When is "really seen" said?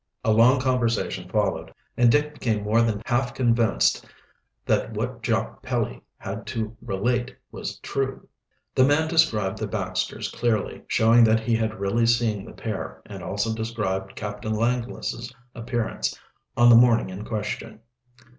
11.79-12.45